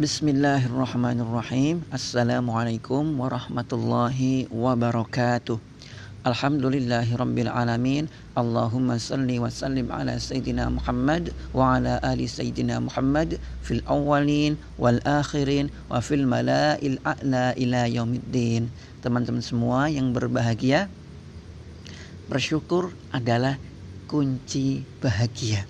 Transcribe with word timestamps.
Bismillahirrahmanirrahim. 0.00 1.84
Assalamualaikum 1.92 3.20
warahmatullahi 3.20 4.48
wabarakatuh. 4.48 5.60
Alhamdulillahi 6.24 7.20
rabbil 7.20 7.52
alamin. 7.52 8.08
Allahumma 8.32 8.96
salli 8.96 9.36
wa 9.36 9.52
sallim 9.52 9.92
ala 9.92 10.16
sayyidina 10.16 10.72
Muhammad 10.72 11.36
wa 11.52 11.76
ala 11.76 12.00
ali 12.00 12.24
sayyidina 12.24 12.80
Muhammad 12.80 13.36
fil 13.60 13.84
awwalin 13.84 14.56
wal 14.80 15.04
akhirin 15.04 15.68
wa 15.92 16.00
fil 16.00 16.24
mala'il 16.24 16.96
a'la 17.04 17.52
ila 17.60 17.84
yaumiddin. 17.84 18.72
Teman-teman 19.04 19.44
semua 19.44 19.92
yang 19.92 20.16
berbahagia, 20.16 20.88
bersyukur 22.32 22.96
adalah 23.12 23.60
kunci 24.08 24.80
bahagia. 25.04 25.68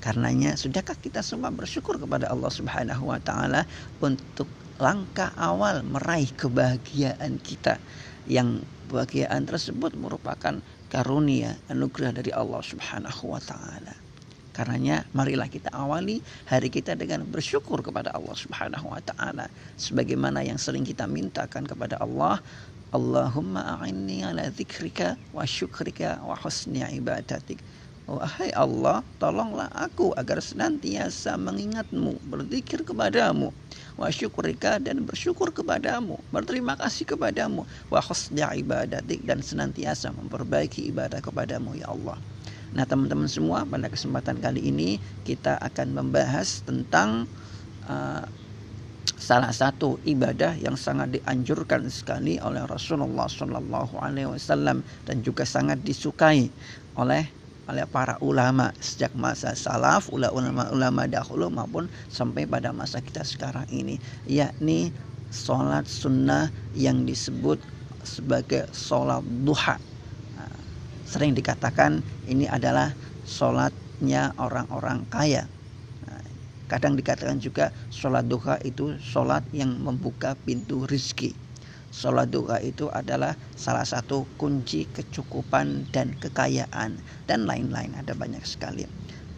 Karenanya 0.00 0.54
sudahkah 0.54 0.94
kita 1.00 1.24
semua 1.24 1.48
bersyukur 1.48 1.96
kepada 1.96 2.28
Allah 2.28 2.52
Subhanahu 2.52 3.10
wa 3.10 3.20
taala 3.20 3.64
untuk 3.98 4.46
langkah 4.76 5.32
awal 5.40 5.80
meraih 5.82 6.28
kebahagiaan 6.36 7.40
kita? 7.40 7.80
Yang 8.28 8.62
kebahagiaan 8.86 9.48
tersebut 9.48 9.96
merupakan 9.96 10.60
karunia 10.92 11.56
anugerah 11.72 12.12
dari 12.12 12.30
Allah 12.30 12.60
Subhanahu 12.60 13.34
wa 13.34 13.40
taala. 13.40 13.94
Karenanya 14.56 15.04
marilah 15.12 15.52
kita 15.52 15.68
awali 15.68 16.24
hari 16.48 16.72
kita 16.72 16.96
dengan 16.96 17.28
bersyukur 17.28 17.84
kepada 17.84 18.12
Allah 18.16 18.32
Subhanahu 18.32 18.88
wa 18.88 19.00
taala. 19.04 19.52
Sebagaimana 19.76 20.40
yang 20.44 20.56
sering 20.56 20.84
kita 20.84 21.04
mintakan 21.04 21.68
kepada 21.68 22.00
Allah 22.00 22.40
Allahumma 22.94 23.82
a'inni 23.82 24.24
ala 24.24 24.48
dzikrika 24.48 25.18
wa 25.36 25.44
syukrika 25.44 26.22
wa 26.24 26.38
husni 26.38 26.80
ibadatik 26.86 27.60
Wahai 28.06 28.54
Allah, 28.54 29.02
tolonglah 29.18 29.66
aku 29.74 30.14
agar 30.14 30.38
senantiasa 30.38 31.34
mengingatmu, 31.42 32.22
berzikir 32.22 32.86
kepadamu, 32.86 33.50
wa 33.98 34.06
syukurika 34.14 34.78
dan 34.78 35.02
bersyukur 35.02 35.50
kepadamu, 35.50 36.22
berterima 36.30 36.78
kasih 36.78 37.02
kepadamu, 37.02 37.66
wa 37.90 37.98
husni 37.98 38.46
ibadatik 38.46 39.26
dan 39.26 39.42
senantiasa 39.42 40.14
memperbaiki 40.14 40.86
ibadah 40.86 41.18
kepadamu 41.18 41.74
ya 41.74 41.90
Allah. 41.90 42.22
Nah 42.78 42.86
teman-teman 42.86 43.26
semua 43.26 43.66
pada 43.66 43.90
kesempatan 43.90 44.38
kali 44.38 44.70
ini 44.70 45.02
kita 45.26 45.58
akan 45.58 45.98
membahas 45.98 46.62
tentang 46.62 47.26
uh, 47.90 48.22
salah 49.18 49.50
satu 49.50 49.98
ibadah 50.06 50.54
yang 50.54 50.78
sangat 50.78 51.18
dianjurkan 51.18 51.90
sekali 51.90 52.38
oleh 52.38 52.62
Rasulullah 52.70 53.26
Shallallahu 53.26 53.98
Alaihi 53.98 54.30
Wasallam 54.30 54.86
dan 55.02 55.26
juga 55.26 55.42
sangat 55.42 55.82
disukai 55.82 56.54
oleh 56.94 57.45
oleh 57.66 57.86
para 57.90 58.14
ulama 58.22 58.70
sejak 58.78 59.10
masa 59.18 59.54
salaf, 59.58 60.06
ulama-ulama 60.10 61.10
dahulu 61.10 61.50
maupun 61.50 61.90
sampai 62.06 62.46
pada 62.46 62.70
masa 62.70 63.02
kita 63.02 63.26
sekarang 63.26 63.66
ini, 63.74 63.98
yakni 64.26 64.94
sholat 65.34 65.86
sunnah 65.90 66.50
yang 66.78 67.02
disebut 67.02 67.58
sebagai 68.06 68.70
sholat 68.70 69.22
duha. 69.42 69.76
Sering 71.06 71.34
dikatakan 71.34 72.02
ini 72.26 72.46
adalah 72.46 72.94
sholatnya 73.26 74.34
orang-orang 74.38 75.06
kaya. 75.10 75.46
Kadang 76.66 76.98
dikatakan 76.98 77.38
juga 77.38 77.70
sholat 77.94 78.26
duha 78.26 78.58
itu 78.66 78.98
sholat 78.98 79.46
yang 79.54 79.78
membuka 79.78 80.34
pintu 80.42 80.82
rizki 80.86 81.45
Sholat 81.96 82.28
duha 82.28 82.60
itu 82.60 82.92
adalah 82.92 83.32
salah 83.56 83.88
satu 83.88 84.28
kunci 84.36 84.84
kecukupan 84.92 85.88
dan 85.96 86.12
kekayaan 86.20 87.00
dan 87.24 87.48
lain-lain 87.48 87.96
ada 87.96 88.12
banyak 88.12 88.44
sekali. 88.44 88.84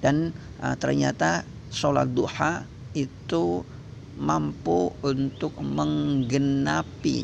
Dan 0.03 0.35
uh, 0.59 0.75
ternyata 0.75 1.47
sholat 1.71 2.11
duha 2.11 2.67
itu 2.99 3.63
mampu 4.19 4.91
untuk 5.07 5.55
menggenapi 5.63 7.23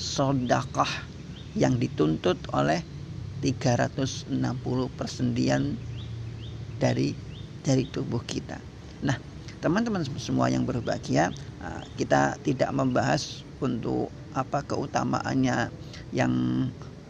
sodakah 0.00 0.88
yang 1.52 1.76
dituntut 1.76 2.40
oleh 2.56 2.80
360 3.44 4.32
persendian 4.96 5.76
dari 6.80 7.12
dari 7.60 7.84
tubuh 7.84 8.24
kita. 8.24 8.56
Nah, 9.04 9.20
teman-teman 9.60 10.08
semua 10.16 10.48
yang 10.48 10.64
berbahagia, 10.64 11.28
kita 11.98 12.38
tidak 12.46 12.70
membahas 12.72 13.44
untuk 13.60 14.10
apa 14.34 14.62
keutamaannya 14.62 15.72
yang 16.14 16.32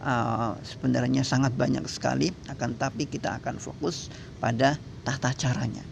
uh, 0.01 0.55
sebenarnya 0.63 1.21
sangat 1.27 1.53
banyak 1.53 1.85
sekali 1.85 2.31
akan 2.47 2.79
tapi 2.79 3.05
kita 3.05 3.37
akan 3.43 3.59
fokus 3.61 4.09
pada 4.41 4.79
tata 5.03 5.31
caranya. 5.35 5.83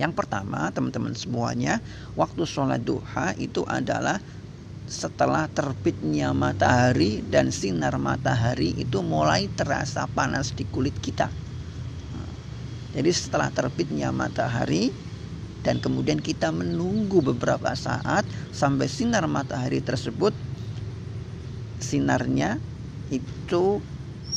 Yang 0.00 0.12
pertama, 0.16 0.72
teman-teman 0.72 1.12
semuanya, 1.12 1.84
waktu 2.16 2.48
sholat 2.48 2.80
duha 2.80 3.36
itu 3.36 3.60
adalah 3.68 4.18
setelah 4.88 5.46
terbitnya 5.52 6.32
matahari 6.32 7.22
dan 7.22 7.52
sinar 7.52 8.00
matahari 8.00 8.72
itu 8.74 9.04
mulai 9.04 9.52
terasa 9.52 10.08
panas 10.10 10.56
di 10.56 10.64
kulit 10.66 10.96
kita. 10.96 11.28
Jadi 12.92 13.08
setelah 13.08 13.48
terbitnya 13.48 14.12
matahari 14.12 14.92
dan 15.62 15.78
kemudian 15.78 16.18
kita 16.18 16.50
menunggu 16.50 17.22
beberapa 17.22 17.74
saat 17.78 18.26
sampai 18.50 18.90
sinar 18.90 19.26
matahari 19.30 19.78
tersebut 19.78 20.34
sinarnya 21.82 22.58
itu 23.10 23.82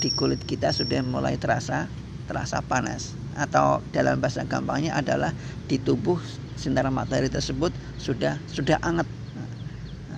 di 0.01 0.09
kulit 0.13 0.41
kita 0.45 0.69
sudah 0.69 1.01
mulai 1.01 1.37
terasa 1.37 1.89
terasa 2.25 2.61
panas. 2.65 3.13
Atau 3.35 3.83
dalam 3.91 4.23
bahasa 4.23 4.47
gampangnya 4.47 4.95
adalah 4.95 5.35
di 5.67 5.77
tubuh 5.77 6.17
sinar 6.55 6.87
matahari 6.89 7.29
tersebut 7.29 7.71
sudah 7.99 8.39
sudah 8.49 8.81
anget. 8.81 9.07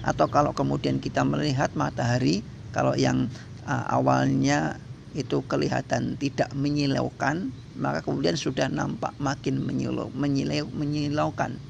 Atau 0.06 0.32
kalau 0.32 0.56
kemudian 0.56 1.04
kita 1.04 1.28
melihat 1.28 1.74
matahari 1.76 2.48
kalau 2.72 2.96
yang 2.96 3.28
uh, 3.68 3.86
awalnya 3.92 4.80
itu 5.18 5.42
kelihatan 5.50 6.16
tidak 6.22 6.54
menyilaukan 6.54 7.52
maka 7.78 8.02
kemudian 8.02 8.34
sudah 8.34 8.68
nampak 8.74 9.14
makin 9.22 9.62
menyilau, 9.62 10.10
menyilau, 10.10 10.66
menyilaukan. 10.74 11.62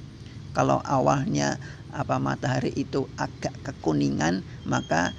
Kalau 0.56 0.80
awalnya 0.82 1.60
apa 1.92 2.18
matahari 2.18 2.74
itu 2.74 3.12
agak 3.20 3.54
kekuningan, 3.62 4.48
maka 4.66 5.14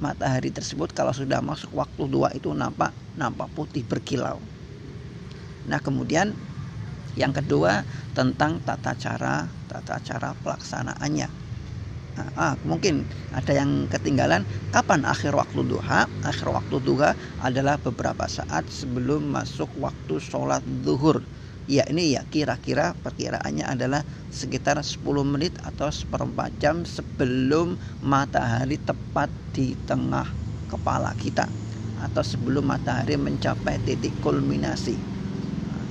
matahari 0.00 0.50
tersebut 0.50 0.90
kalau 0.96 1.12
sudah 1.12 1.44
masuk 1.44 1.70
waktu 1.76 2.08
dua 2.10 2.32
itu 2.34 2.50
nampak 2.56 2.96
nampak 3.14 3.52
putih 3.52 3.84
berkilau. 3.84 4.40
Nah 5.68 5.78
kemudian 5.78 6.40
yang 7.14 7.30
kedua 7.36 7.84
tentang 8.16 8.64
tata 8.64 8.96
cara 8.96 9.52
tata 9.68 10.00
cara 10.00 10.34
pelaksanaannya 10.40 11.39
ah, 12.18 12.58
mungkin 12.66 13.06
ada 13.30 13.52
yang 13.54 13.86
ketinggalan. 13.90 14.46
Kapan 14.74 15.06
akhir 15.06 15.32
waktu 15.36 15.62
duha? 15.66 16.10
Akhir 16.22 16.50
waktu 16.50 16.76
duha 16.82 17.14
adalah 17.38 17.78
beberapa 17.78 18.26
saat 18.26 18.70
sebelum 18.72 19.30
masuk 19.30 19.70
waktu 19.78 20.18
sholat 20.18 20.62
zuhur. 20.66 21.30
Ya 21.70 21.86
ini 21.86 22.18
ya 22.18 22.26
kira-kira 22.26 22.98
perkiraannya 22.98 23.62
adalah 23.62 24.02
sekitar 24.32 24.82
10 24.82 25.22
menit 25.22 25.54
atau 25.62 25.86
seperempat 25.92 26.58
jam 26.58 26.82
sebelum 26.82 27.78
matahari 28.02 28.80
tepat 28.82 29.30
di 29.54 29.78
tengah 29.86 30.26
kepala 30.66 31.14
kita 31.14 31.54
atau 31.94 32.22
sebelum 32.26 32.66
matahari 32.66 33.14
mencapai 33.20 33.78
titik 33.82 34.18
kulminasi. 34.18 35.06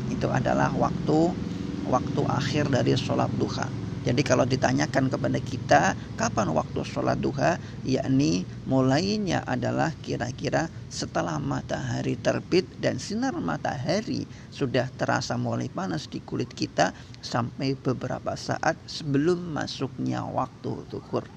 Itu 0.09 0.27
adalah 0.33 0.73
waktu 0.75 1.37
waktu 1.85 2.21
akhir 2.27 2.69
dari 2.73 2.93
sholat 2.99 3.31
duha 3.31 3.71
jadi 4.09 4.25
kalau 4.25 4.41
ditanyakan 4.41 5.05
kepada 5.13 5.37
kita 5.37 5.93
kapan 6.17 6.49
waktu 6.49 6.81
sholat 6.81 7.21
duha, 7.21 7.61
yakni 7.85 8.41
mulainya 8.65 9.45
adalah 9.45 9.93
kira-kira 10.01 10.65
setelah 10.89 11.37
matahari 11.37 12.17
terbit 12.17 12.65
dan 12.81 12.97
sinar 12.97 13.37
matahari 13.37 14.25
sudah 14.49 14.89
terasa 14.97 15.37
mulai 15.37 15.69
panas 15.69 16.09
di 16.09 16.25
kulit 16.25 16.49
kita 16.57 16.89
sampai 17.21 17.77
beberapa 17.77 18.33
saat 18.33 18.81
sebelum 18.89 19.53
masuknya 19.53 20.25
waktu 20.25 20.89
duhur. 20.89 21.29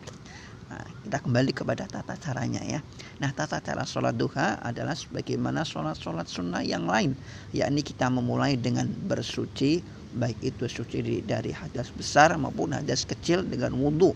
Nah, 0.72 0.88
kita 1.04 1.20
kembali 1.20 1.52
kepada 1.52 1.84
tata 1.84 2.16
caranya 2.16 2.64
ya. 2.64 2.80
Nah, 3.20 3.36
tata 3.36 3.60
cara 3.60 3.84
sholat 3.84 4.16
duha 4.16 4.56
adalah 4.64 4.96
sebagaimana 4.96 5.68
sholat-sholat 5.68 6.24
sunnah 6.24 6.64
yang 6.64 6.88
lain, 6.88 7.12
yakni 7.52 7.84
kita 7.84 8.08
memulai 8.08 8.56
dengan 8.56 8.88
bersuci, 8.88 9.84
baik 10.12 10.38
itu 10.44 10.68
suci 10.68 11.24
dari 11.24 11.52
hadas 11.52 11.88
besar 11.92 12.36
maupun 12.36 12.76
hadas 12.76 13.08
kecil 13.08 13.44
dengan 13.44 13.72
wudhu 13.76 14.12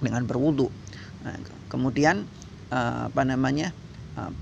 dengan 0.00 0.24
berwudhu 0.24 0.72
nah, 1.22 1.36
kemudian 1.68 2.24
uh, 2.72 3.12
apa 3.12 3.22
namanya 3.28 3.70
uh, 4.16 4.32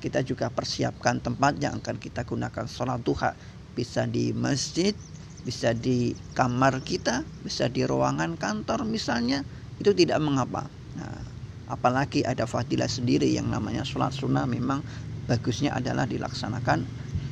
kita 0.00 0.24
juga 0.24 0.48
persiapkan 0.48 1.20
tempat 1.20 1.60
yang 1.60 1.78
akan 1.78 2.00
kita 2.00 2.24
gunakan 2.24 2.64
sholat 2.64 3.04
duha. 3.04 3.36
Bisa 3.76 4.08
di 4.08 4.32
masjid 4.32 4.96
bisa 5.40 5.72
di 5.72 6.12
kamar 6.36 6.84
kita 6.84 7.24
bisa 7.40 7.64
di 7.64 7.80
ruangan 7.88 8.36
kantor 8.36 8.84
misalnya 8.84 9.40
itu 9.80 9.92
tidak 9.96 10.20
mengapa. 10.20 10.68
Nah, 11.00 11.20
apalagi 11.70 12.20
ada 12.26 12.44
fadilah 12.44 12.90
sendiri 12.90 13.24
yang 13.24 13.48
namanya 13.48 13.86
sholat 13.86 14.12
sunnah 14.12 14.44
memang 14.44 14.84
bagusnya 15.24 15.72
adalah 15.72 16.04
dilaksanakan 16.04 16.84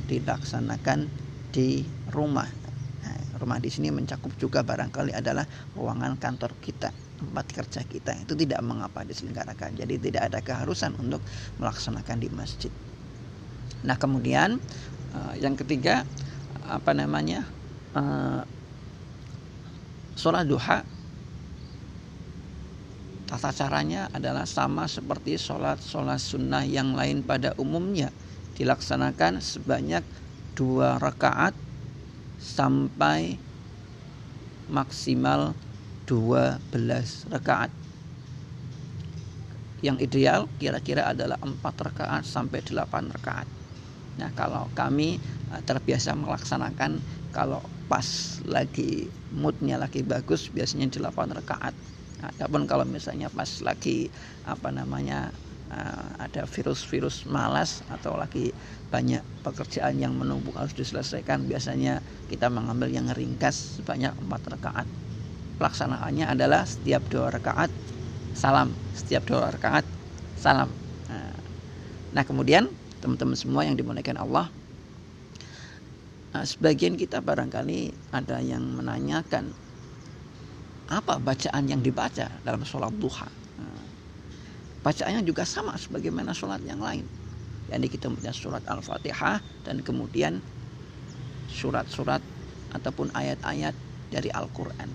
dilaksanakan 0.09 1.05
di 1.53 1.85
rumah 2.09 2.49
rumah 3.39 3.57
di 3.57 3.71
sini 3.71 3.89
mencakup 3.89 4.35
juga 4.35 4.61
barangkali 4.61 5.15
adalah 5.15 5.47
ruangan 5.73 6.19
kantor 6.19 6.51
kita 6.59 6.91
tempat 7.19 7.45
kerja 7.51 7.81
kita. 7.83 8.15
Itu 8.23 8.35
tidak 8.35 8.63
mengapa 8.63 9.03
diselenggarakan. 9.03 9.75
Jadi 9.75 9.99
tidak 9.99 10.31
ada 10.31 10.39
keharusan 10.39 10.95
untuk 10.95 11.19
melaksanakan 11.59 12.17
di 12.19 12.29
masjid. 12.31 12.71
Nah 13.83 13.95
kemudian 13.99 14.59
uh, 15.15 15.33
yang 15.39 15.55
ketiga 15.59 16.03
apa 16.67 16.91
namanya 16.95 17.47
uh, 17.95 18.43
sholat 20.19 20.45
duha 20.45 20.83
tata 23.29 23.53
caranya 23.53 24.09
adalah 24.11 24.43
sama 24.43 24.89
seperti 24.89 25.37
sholat 25.37 25.79
sholat 25.79 26.17
sunnah 26.17 26.65
yang 26.65 26.97
lain 26.97 27.21
pada 27.21 27.53
umumnya 27.61 28.09
dilaksanakan 28.57 29.39
sebanyak 29.39 30.03
dua 30.57 30.99
rakaat 30.99 31.55
sampai 32.39 33.35
maksimal 34.71 35.53
12 36.07 36.63
rakaat. 37.29 37.69
Yang 39.79 39.97
ideal 40.11 40.41
kira-kira 40.59 41.11
adalah 41.11 41.37
4 41.39 41.59
rakaat 41.61 42.23
sampai 42.25 42.63
8 42.63 43.13
rakaat. 43.15 43.47
Nah, 44.19 44.31
kalau 44.35 44.67
kami 44.75 45.19
eh, 45.53 45.61
terbiasa 45.63 46.15
melaksanakan 46.15 46.99
kalau 47.31 47.61
pas 47.87 48.39
lagi 48.45 49.07
moodnya 49.31 49.77
lagi 49.77 50.01
bagus 50.01 50.49
biasanya 50.49 50.89
8 50.89 51.37
rakaat. 51.39 51.75
Adapun 52.19 52.67
kalau 52.67 52.83
misalnya 52.83 53.31
pas 53.31 53.47
lagi 53.63 54.11
apa 54.43 54.75
namanya 54.75 55.31
uh, 55.71 56.07
ada 56.19 56.43
virus-virus 56.43 57.23
malas 57.29 57.79
atau 57.87 58.19
lagi 58.19 58.51
banyak 58.89 59.21
pekerjaan 59.45 60.01
yang 60.01 60.17
menumpuk 60.17 60.57
harus 60.57 60.73
diselesaikan 60.73 61.45
biasanya 61.45 62.01
kita 62.25 62.49
mengambil 62.49 62.89
yang 62.89 63.07
ringkas 63.13 63.79
sebanyak 63.79 64.13
empat 64.17 64.41
rakaat 64.49 64.87
pelaksanaannya 65.61 66.25
adalah 66.25 66.65
setiap 66.65 67.05
dua 67.07 67.29
rakaat 67.29 67.69
salam 68.33 68.73
setiap 68.91 69.29
dua 69.29 69.53
rakaat 69.53 69.85
salam 70.33 70.73
nah, 71.05 71.37
nah 72.11 72.23
kemudian 72.25 72.73
teman-teman 72.99 73.37
semua 73.37 73.63
yang 73.63 73.77
dimuliakan 73.77 74.17
Allah 74.17 74.49
nah, 76.33 76.43
sebagian 76.43 76.97
kita 76.97 77.21
barangkali 77.21 77.93
ada 78.09 78.41
yang 78.41 78.65
menanyakan 78.73 79.53
apa 80.89 81.21
bacaan 81.21 81.69
yang 81.69 81.85
dibaca 81.85 82.41
dalam 82.41 82.65
sholat 82.65 82.89
duha. 82.97 83.29
Nah, 83.61 83.85
bacaannya 84.81 85.21
juga 85.21 85.45
sama 85.45 85.77
sebagaimana 85.77 86.33
sholat 86.33 86.65
yang 86.65 86.81
lain. 86.81 87.05
Yang 87.69 87.97
kita 87.97 88.09
membaca 88.09 88.33
surat 88.33 88.63
Al-Fatihah 88.65 89.39
dan 89.65 89.85
kemudian 89.85 90.41
surat-surat 91.49 92.21
ataupun 92.73 93.09
ayat-ayat 93.13 93.73
dari 94.09 94.29
Al-Quran. 94.33 94.89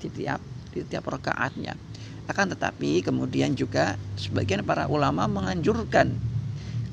Di 0.00 0.08
tiap, 0.12 0.40
di 0.72 0.80
tiap 0.84 1.04
rakaatnya. 1.08 1.76
Akan 2.24 2.48
tetapi 2.48 3.04
kemudian 3.04 3.52
juga 3.52 4.00
sebagian 4.16 4.64
para 4.64 4.88
ulama 4.88 5.28
menganjurkan 5.28 6.16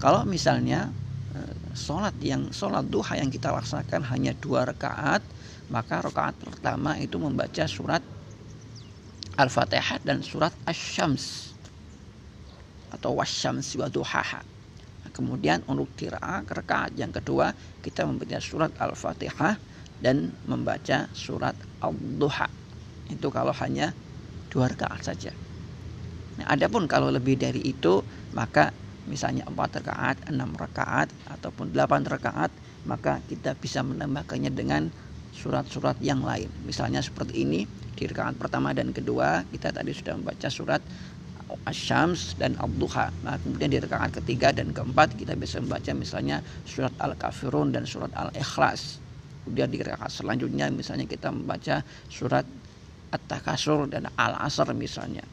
kalau 0.01 0.27
misalnya 0.27 0.91
eh, 1.31 1.55
sholat 1.71 2.17
yang 2.19 2.51
sholat 2.51 2.83
duha 2.91 3.15
yang 3.15 3.31
kita 3.31 3.47
laksanakan 3.53 4.03
hanya 4.11 4.35
dua 4.35 4.67
rakaat 4.67 5.23
maka 5.71 6.03
rakaat 6.03 6.35
pertama 6.35 6.99
itu 6.99 7.15
membaca 7.15 7.63
surat 7.63 8.03
Al-Fatihah 9.39 10.03
dan 10.03 10.19
surat 10.19 10.51
Asy-Syams 10.67 11.50
atau 13.01 13.17
Wasyams 13.17 13.65
wa 13.81 13.89
duhaha. 13.89 14.45
Kemudian 15.09 15.65
untuk 15.65 15.89
kiraat 15.97 16.45
rakaat 16.45 16.93
yang 16.93 17.09
kedua 17.09 17.49
kita 17.81 18.05
membaca 18.05 18.37
surat 18.37 18.69
Al-Fatihah 18.77 19.57
dan 19.97 20.37
membaca 20.45 21.09
surat 21.11 21.57
Al-Duha. 21.81 22.45
Itu 23.09 23.33
kalau 23.33 23.51
hanya 23.57 23.97
dua 24.53 24.69
rakaat 24.69 25.01
saja. 25.01 25.33
Nah, 26.37 26.45
adapun 26.47 26.85
kalau 26.85 27.09
lebih 27.09 27.41
dari 27.41 27.65
itu 27.65 28.05
maka 28.37 28.71
misalnya 29.09 29.49
empat 29.49 29.81
rakaat, 29.81 30.17
enam 30.29 30.53
rakaat 30.53 31.09
ataupun 31.25 31.73
delapan 31.73 32.05
rakaat 32.05 32.53
maka 32.85 33.25
kita 33.25 33.57
bisa 33.57 33.81
menambahkannya 33.81 34.53
dengan 34.53 34.93
surat-surat 35.33 35.97
yang 35.99 36.21
lain. 36.21 36.53
Misalnya 36.61 37.01
seperti 37.01 37.41
ini 37.41 37.65
di 37.97 38.03
rakaat 38.07 38.39
pertama 38.39 38.71
dan 38.71 38.95
kedua 38.95 39.43
kita 39.49 39.75
tadi 39.75 39.91
sudah 39.91 40.15
membaca 40.15 40.47
surat 40.47 40.81
Asyams 41.67 42.35
dan 42.39 42.55
Al-Duha. 42.59 43.11
Nah, 43.23 43.35
kemudian 43.39 43.69
di 43.71 43.79
rakaat 43.79 44.21
ketiga 44.23 44.51
dan 44.55 44.71
keempat 44.71 45.15
kita 45.15 45.35
bisa 45.35 45.59
membaca 45.59 45.91
misalnya 45.95 46.41
surat 46.63 46.93
Al-Kafirun 46.99 47.73
dan 47.75 47.83
surat 47.87 48.11
Al-Ikhlas. 48.15 48.99
Kemudian 49.45 49.69
di 49.73 49.79
rakaat 49.81 50.11
selanjutnya 50.13 50.69
misalnya 50.69 51.05
kita 51.09 51.33
membaca 51.33 51.81
surat 52.07 52.45
At-Takasur 53.11 53.91
dan 53.91 54.07
Al-Asr 54.15 54.71
misalnya. 54.71 55.25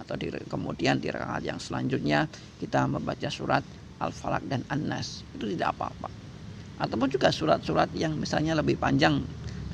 Atau 0.00 0.16
di, 0.16 0.32
kemudian 0.48 1.00
di 1.00 1.12
rakaat 1.12 1.42
yang 1.44 1.60
selanjutnya 1.60 2.30
kita 2.60 2.88
membaca 2.88 3.28
surat 3.28 3.64
Al-Falak 4.00 4.44
dan 4.48 4.64
An-Nas. 4.72 5.24
Itu 5.34 5.48
tidak 5.50 5.76
apa-apa. 5.76 6.08
Ataupun 6.76 7.08
juga 7.08 7.32
surat-surat 7.32 7.88
yang 7.96 8.16
misalnya 8.16 8.56
lebih 8.56 8.76
panjang 8.76 9.24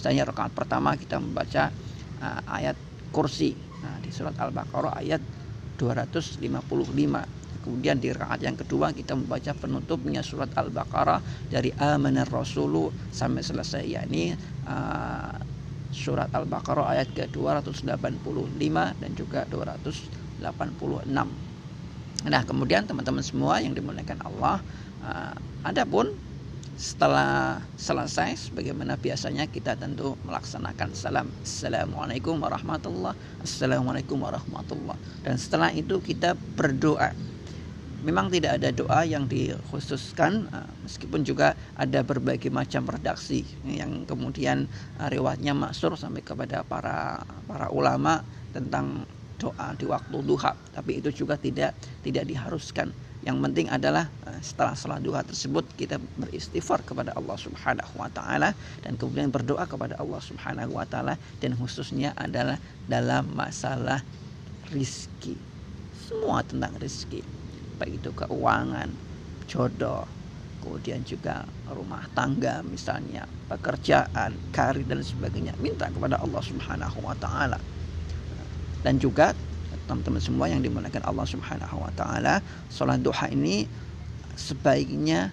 Misalnya 0.02 0.26
rakaat 0.26 0.50
pertama 0.50 0.98
kita 0.98 1.22
membaca 1.22 1.70
uh, 2.18 2.40
ayat 2.58 2.74
kursi. 3.14 3.54
Nah, 3.86 4.02
di 4.02 4.10
surat 4.10 4.34
Al-Baqarah 4.34 4.98
ayat 4.98 5.22
255. 5.82 6.38
Kemudian 7.62 7.98
di 7.98 8.10
rakaat 8.10 8.42
yang 8.42 8.54
kedua 8.58 8.94
kita 8.94 9.18
membaca 9.18 9.50
penutupnya 9.54 10.22
surat 10.22 10.50
Al-Baqarah 10.54 11.22
dari 11.50 11.74
Amanar 11.78 12.30
Rasulu 12.30 12.90
sampai 13.10 13.42
selesai 13.42 13.82
yakni 13.86 14.34
uh, 14.66 15.34
surat 15.90 16.30
Al-Baqarah 16.30 16.94
ayat 16.94 17.10
ke-285 17.14 18.74
dan 18.98 19.10
juga 19.14 19.46
286. 19.50 20.42
Nah, 22.22 22.42
kemudian 22.46 22.86
teman-teman 22.86 23.22
semua 23.22 23.58
yang 23.58 23.74
dimuliakan 23.74 24.22
Allah, 24.26 24.62
uh, 25.02 25.34
adapun 25.66 26.14
setelah 26.82 27.62
selesai 27.78 28.50
sebagaimana 28.50 28.98
biasanya 28.98 29.46
kita 29.46 29.78
tentu 29.78 30.18
melaksanakan 30.26 30.90
salam. 30.98 31.30
Assalamualaikum 31.46 32.42
warahmatullah 32.42 33.14
Assalamualaikum 33.38 34.18
warahmatullah 34.18 34.98
dan 35.22 35.38
setelah 35.38 35.70
itu 35.70 36.02
kita 36.02 36.34
berdoa. 36.58 37.14
Memang 38.02 38.34
tidak 38.34 38.58
ada 38.58 38.74
doa 38.74 39.06
yang 39.06 39.30
dikhususkan 39.30 40.50
eh, 40.50 40.70
meskipun 40.82 41.22
juga 41.22 41.54
ada 41.78 42.02
berbagai 42.02 42.50
macam 42.50 42.82
redaksi 42.90 43.46
yang 43.62 44.02
kemudian 44.02 44.66
eh, 44.98 45.06
riwayatnya 45.06 45.54
maksur 45.54 45.94
sampai 45.94 46.26
kepada 46.26 46.66
para 46.66 47.22
para 47.46 47.70
ulama 47.70 48.26
tentang 48.50 49.06
doa 49.38 49.70
di 49.78 49.86
waktu 49.86 50.18
duha. 50.18 50.50
Tapi 50.74 50.98
itu 50.98 51.14
juga 51.14 51.38
tidak 51.38 51.78
tidak 52.02 52.26
diharuskan 52.26 52.90
yang 53.22 53.38
penting 53.38 53.70
adalah 53.70 54.10
eh, 54.26 54.40
setelah 54.42 54.74
salat 54.74 55.00
duha 55.02 55.22
tersebut 55.22 55.62
kita 55.78 56.02
beristighfar 56.18 56.82
kepada 56.82 57.14
Allah 57.14 57.38
Subhanahu 57.38 57.94
wa 57.94 58.10
taala 58.10 58.50
dan 58.82 58.98
kemudian 58.98 59.30
berdoa 59.30 59.62
kepada 59.66 59.94
Allah 60.02 60.18
Subhanahu 60.18 60.74
wa 60.74 60.86
taala 60.86 61.14
dan 61.38 61.54
khususnya 61.54 62.10
adalah 62.18 62.58
dalam 62.90 63.30
masalah 63.30 64.02
rizki. 64.74 65.38
Semua 65.94 66.42
tentang 66.42 66.74
rizki. 66.82 67.22
Baik 67.78 68.02
itu 68.02 68.10
keuangan, 68.10 68.90
jodoh, 69.46 70.10
kemudian 70.58 71.06
juga 71.06 71.46
rumah 71.70 72.06
tangga 72.14 72.62
misalnya, 72.66 73.26
pekerjaan, 73.46 74.38
karir 74.50 74.82
dan 74.82 74.98
sebagainya. 74.98 75.54
Minta 75.62 75.90
kepada 75.94 76.18
Allah 76.18 76.42
Subhanahu 76.42 77.06
wa 77.06 77.14
taala. 77.14 77.58
Dan 78.82 78.98
juga 78.98 79.30
teman-teman 79.88 80.22
semua 80.22 80.46
yang 80.48 80.60
dimuliakan 80.60 81.02
Allah 81.04 81.26
Subhanahu 81.26 81.76
wa 81.82 81.92
taala, 81.96 82.40
salat 82.68 83.00
duha 83.00 83.28
ini 83.32 83.66
sebaiknya 84.36 85.32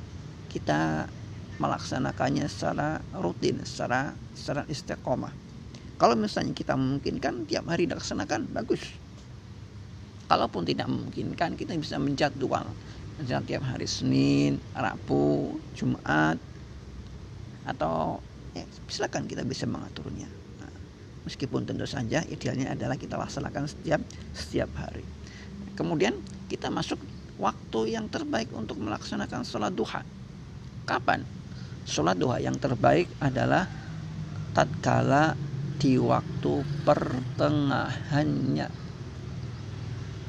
kita 0.50 1.08
melaksanakannya 1.60 2.48
secara 2.48 3.04
rutin, 3.20 3.62
secara 3.68 4.16
secara 4.34 4.64
istiqomah. 4.68 5.32
Kalau 6.00 6.16
misalnya 6.16 6.56
kita 6.56 6.80
memungkinkan 6.80 7.44
tiap 7.44 7.68
hari 7.68 7.86
dilaksanakan 7.86 8.48
bagus. 8.56 8.80
Kalaupun 10.30 10.62
tidak 10.62 10.86
memungkinkan 10.88 11.58
kita 11.58 11.74
bisa 11.74 11.98
menjadwal 11.98 12.70
misalnya 13.20 13.44
tiap 13.50 13.64
hari 13.68 13.90
Senin, 13.90 14.64
Rabu, 14.72 15.60
Jumat 15.76 16.40
atau 17.68 18.24
ya, 18.56 18.64
silakan 18.88 19.28
kita 19.28 19.44
bisa 19.44 19.68
mengaturnya 19.68 20.39
meskipun 21.30 21.62
tentu 21.62 21.86
saja 21.86 22.26
idealnya 22.26 22.74
adalah 22.74 22.98
kita 22.98 23.14
laksanakan 23.14 23.70
setiap 23.70 24.02
setiap 24.34 24.74
hari. 24.74 25.06
Kemudian 25.78 26.18
kita 26.50 26.74
masuk 26.74 26.98
waktu 27.38 27.94
yang 27.94 28.10
terbaik 28.10 28.50
untuk 28.50 28.82
melaksanakan 28.82 29.46
sholat 29.46 29.70
duha. 29.78 30.02
Kapan? 30.90 31.22
Sholat 31.86 32.18
duha 32.18 32.42
yang 32.42 32.58
terbaik 32.58 33.06
adalah 33.22 33.70
tatkala 34.58 35.38
di 35.78 36.02
waktu 36.02 36.66
pertengahannya. 36.82 38.68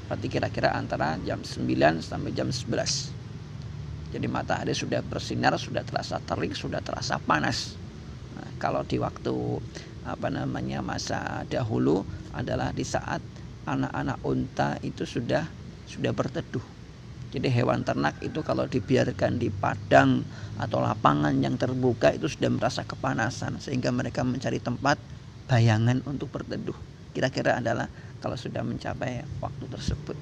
Berarti 0.06 0.26
kira-kira 0.28 0.76
antara 0.76 1.16
jam 1.24 1.40
9 1.40 2.04
sampai 2.04 2.30
jam 2.36 2.52
11. 2.52 4.12
Jadi 4.12 4.26
matahari 4.26 4.76
sudah 4.76 5.00
bersinar, 5.00 5.56
sudah 5.56 5.80
terasa 5.86 6.20
terik, 6.20 6.52
sudah 6.52 6.82
terasa 6.84 7.16
panas 7.22 7.80
kalau 8.60 8.84
di 8.84 9.00
waktu 9.00 9.34
apa 10.04 10.32
namanya 10.32 10.80
masa 10.80 11.44
dahulu 11.48 12.02
adalah 12.32 12.72
di 12.72 12.86
saat 12.86 13.20
anak-anak 13.68 14.18
unta 14.24 14.80
itu 14.80 15.04
sudah 15.04 15.44
sudah 15.84 16.12
berteduh. 16.14 16.62
Jadi 17.30 17.46
hewan 17.46 17.86
ternak 17.86 18.18
itu 18.26 18.42
kalau 18.42 18.66
dibiarkan 18.66 19.38
di 19.38 19.54
padang 19.54 20.26
atau 20.58 20.82
lapangan 20.82 21.30
yang 21.38 21.54
terbuka 21.54 22.10
itu 22.10 22.26
sudah 22.26 22.50
merasa 22.50 22.82
kepanasan 22.82 23.62
sehingga 23.62 23.94
mereka 23.94 24.26
mencari 24.26 24.58
tempat 24.58 24.98
bayangan 25.46 26.02
untuk 26.10 26.26
berteduh. 26.34 26.74
Kira-kira 27.14 27.62
adalah 27.62 27.86
kalau 28.18 28.34
sudah 28.34 28.66
mencapai 28.66 29.22
waktu 29.38 29.64
tersebut. 29.70 30.18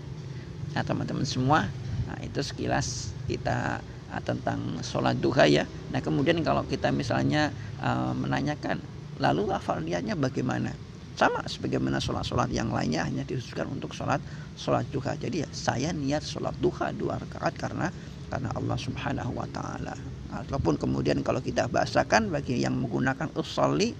Nah 0.76 0.84
teman-teman 0.84 1.24
semua, 1.24 1.64
nah 2.04 2.18
itu 2.20 2.44
sekilas 2.44 3.16
kita 3.24 3.80
uh, 4.12 4.22
tentang 4.24 4.80
sholat 4.84 5.16
duha 5.16 5.48
ya. 5.48 5.64
Nah 5.92 6.04
kemudian 6.04 6.44
kalau 6.44 6.64
kita 6.68 6.92
misalnya 6.92 7.48
uh, 7.80 8.12
menanyakan 8.12 8.84
lalu 9.18 9.50
lafaliannya 9.50 10.14
bagaimana? 10.18 10.72
sama 11.18 11.42
sebagaimana 11.50 11.98
sholat-sholat 11.98 12.46
yang 12.54 12.70
lainnya 12.70 13.02
hanya 13.02 13.26
dikhususkan 13.26 13.66
untuk 13.74 13.90
sholat 13.90 14.22
sholat 14.54 14.86
duha. 14.94 15.18
Jadi 15.18 15.42
ya 15.42 15.48
saya 15.50 15.90
niat 15.90 16.22
sholat 16.22 16.54
duha 16.62 16.94
dua 16.94 17.18
rakaat 17.18 17.58
karena 17.58 17.90
karena 18.30 18.54
Allah 18.54 18.78
subhanahu 18.78 19.34
wa 19.34 19.48
ta'ala. 19.50 19.98
Ataupun 20.30 20.78
kemudian 20.78 21.18
kalau 21.26 21.42
kita 21.42 21.66
bahasakan 21.66 22.30
bagi 22.30 22.62
yang 22.62 22.78
menggunakan 22.78 23.34
usolli 23.34 23.98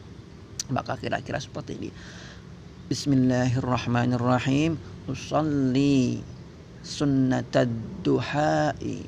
maka 0.71 0.95
kira-kira 0.95 1.43
seperti 1.43 1.75
ini. 1.83 1.91
Bismillahirrahmanirrahim. 2.87 4.79
Usolli 5.11 6.23
sunnatad 6.87 7.67
duhai 8.07 9.03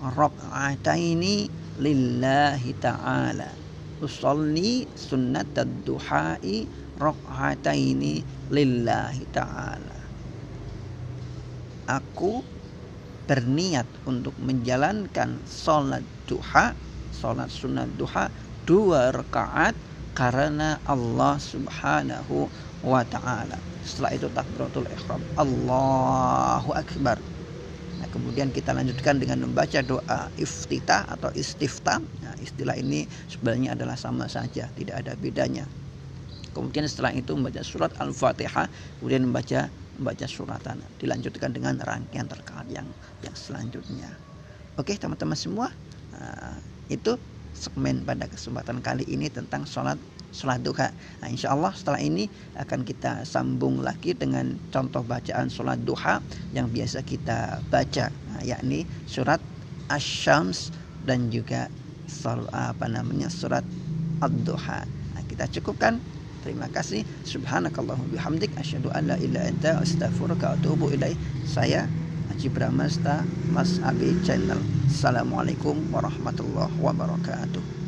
rak'ataini 0.00 1.52
lillahi 1.76 2.72
ta'ala 2.80 3.69
usolli 4.00 4.88
sunnatad 4.96 5.84
duhai 5.84 6.64
ini 7.76 8.20
lillahi 8.52 9.24
ta'ala. 9.32 9.98
Aku 11.88 12.44
berniat 13.24 13.86
untuk 14.04 14.34
menjalankan 14.42 15.38
sholat 15.46 16.02
duha 16.26 16.74
sholat 17.14 17.46
sunat 17.46 17.88
duha 17.94 18.26
dua 18.66 19.14
rakaat 19.14 19.76
karena 20.18 20.82
Allah 20.84 21.38
subhanahu 21.38 22.50
wa 22.82 23.02
ta'ala. 23.06 23.56
Setelah 23.80 24.12
itu 24.12 24.28
takbiratul 24.34 24.88
ikhram 24.92 25.22
Allahu 25.40 26.76
akbar 26.76 27.16
kemudian 28.10 28.50
kita 28.50 28.74
lanjutkan 28.74 29.18
dengan 29.22 29.46
membaca 29.46 29.80
doa 29.82 30.30
iftitah 30.38 31.06
atau 31.06 31.30
istiftah 31.34 32.02
nah, 32.22 32.34
istilah 32.42 32.74
ini 32.78 33.06
sebenarnya 33.30 33.78
adalah 33.78 33.94
sama 33.94 34.26
saja 34.26 34.68
tidak 34.74 35.02
ada 35.06 35.14
bedanya 35.16 35.66
Kemudian 36.50 36.82
setelah 36.90 37.14
itu 37.14 37.30
membaca 37.38 37.62
surat 37.62 37.94
Al-Fatihah, 38.02 38.66
kemudian 38.98 39.22
membaca 39.22 39.70
membaca 40.00 40.26
suratan. 40.26 40.82
Dilanjutkan 40.98 41.54
dengan 41.54 41.78
rangkaian 41.78 42.26
terkait 42.26 42.66
yang 42.74 42.88
yang 43.22 43.36
selanjutnya. 43.38 44.10
Oke, 44.74 44.98
teman-teman 44.98 45.38
semua, 45.38 45.70
uh, 46.16 46.56
itu 46.90 47.14
segmen 47.54 48.02
pada 48.02 48.26
kesempatan 48.26 48.82
kali 48.82 49.06
ini 49.06 49.30
tentang 49.30 49.62
sholat 49.68 50.00
sholat 50.30 50.62
duha. 50.62 50.90
Nah, 51.22 51.28
insya 51.28 51.52
Allah 51.52 51.74
setelah 51.74 52.00
ini 52.00 52.26
akan 52.56 52.86
kita 52.86 53.26
sambung 53.26 53.82
lagi 53.82 54.14
dengan 54.14 54.56
contoh 54.70 55.02
bacaan 55.02 55.50
sholat 55.50 55.82
duha 55.82 56.22
yang 56.54 56.70
biasa 56.70 57.02
kita 57.02 57.60
baca, 57.70 58.10
nah, 58.10 58.42
yakni 58.42 58.86
surat 59.06 59.42
Asyams 59.90 60.70
dan 61.02 61.34
juga 61.34 61.66
apa 62.54 62.86
namanya 62.86 63.26
surat 63.26 63.66
Ad-Duha. 64.22 64.86
Nah, 64.86 65.22
kita 65.26 65.50
cukupkan 65.50 65.98
Terima 66.40 66.72
kasih. 66.72 67.04
Subhanakallahumma 67.28 68.16
bihamdik 68.16 68.56
asyhadu 68.56 68.88
an 68.96 69.12
la 69.12 69.16
illa 69.20 69.44
anta 69.44 69.76
astaghfiruka 69.76 70.48
wa 70.48 70.54
atubu 70.56 70.86
ilaik. 70.88 71.16
Saya 71.44 71.84
Haji 72.32 72.48
Bramasta 72.48 73.28
Mas 73.52 73.76
Abi 73.84 74.16
Channel. 74.24 74.56
Assalamualaikum 74.88 75.76
warahmatullahi 75.92 76.72
wabarakatuh. 76.80 77.79